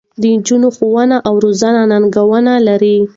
[0.21, 2.95] د نجونو ښوونه او روزنه ننګونې لري.